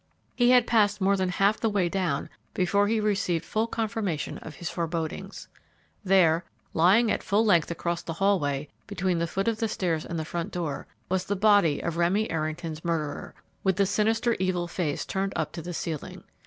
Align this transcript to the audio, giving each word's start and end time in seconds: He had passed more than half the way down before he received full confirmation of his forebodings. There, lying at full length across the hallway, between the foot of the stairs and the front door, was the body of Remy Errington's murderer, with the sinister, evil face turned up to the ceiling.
He 0.35 0.49
had 0.49 0.65
passed 0.65 0.99
more 0.99 1.15
than 1.15 1.29
half 1.29 1.59
the 1.59 1.69
way 1.69 1.87
down 1.87 2.27
before 2.55 2.87
he 2.87 2.99
received 2.99 3.45
full 3.45 3.67
confirmation 3.67 4.39
of 4.39 4.55
his 4.55 4.67
forebodings. 4.67 5.47
There, 6.03 6.43
lying 6.73 7.11
at 7.11 7.21
full 7.21 7.45
length 7.45 7.69
across 7.69 8.01
the 8.01 8.13
hallway, 8.13 8.67
between 8.87 9.19
the 9.19 9.27
foot 9.27 9.47
of 9.47 9.59
the 9.59 9.67
stairs 9.67 10.03
and 10.03 10.17
the 10.17 10.25
front 10.25 10.51
door, 10.51 10.87
was 11.07 11.25
the 11.25 11.35
body 11.35 11.81
of 11.83 11.97
Remy 11.97 12.31
Errington's 12.31 12.83
murderer, 12.83 13.35
with 13.63 13.75
the 13.75 13.85
sinister, 13.85 14.35
evil 14.39 14.67
face 14.67 15.05
turned 15.05 15.33
up 15.35 15.51
to 15.51 15.61
the 15.61 15.71
ceiling. 15.71 16.23